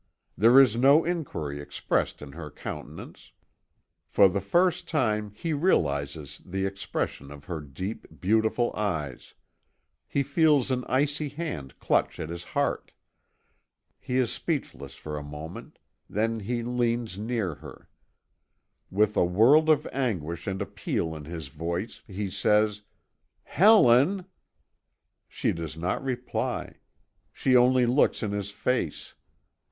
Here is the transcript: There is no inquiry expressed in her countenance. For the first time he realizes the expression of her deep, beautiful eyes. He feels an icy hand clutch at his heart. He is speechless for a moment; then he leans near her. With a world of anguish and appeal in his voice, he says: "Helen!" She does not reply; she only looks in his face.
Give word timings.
There 0.35 0.59
is 0.59 0.75
no 0.75 1.05
inquiry 1.05 1.59
expressed 1.61 2.23
in 2.23 2.31
her 2.31 2.49
countenance. 2.49 3.33
For 4.07 4.27
the 4.27 4.41
first 4.41 4.87
time 4.89 5.31
he 5.35 5.53
realizes 5.53 6.41
the 6.43 6.65
expression 6.65 7.29
of 7.29 7.45
her 7.45 7.59
deep, 7.61 8.19
beautiful 8.19 8.73
eyes. 8.75 9.35
He 10.07 10.23
feels 10.23 10.71
an 10.71 10.85
icy 10.87 11.29
hand 11.29 11.77
clutch 11.79 12.19
at 12.19 12.29
his 12.29 12.43
heart. 12.43 12.93
He 13.99 14.17
is 14.17 14.31
speechless 14.33 14.95
for 14.95 15.19
a 15.19 15.21
moment; 15.21 15.77
then 16.09 16.39
he 16.39 16.63
leans 16.63 17.19
near 17.19 17.53
her. 17.53 17.87
With 18.89 19.15
a 19.15 19.23
world 19.23 19.69
of 19.69 19.85
anguish 19.93 20.47
and 20.47 20.63
appeal 20.63 21.15
in 21.15 21.25
his 21.25 21.49
voice, 21.49 22.01
he 22.07 22.27
says: 22.27 22.81
"Helen!" 23.43 24.25
She 25.27 25.51
does 25.51 25.77
not 25.77 26.03
reply; 26.03 26.77
she 27.31 27.55
only 27.55 27.85
looks 27.85 28.23
in 28.23 28.31
his 28.31 28.49
face. 28.49 29.13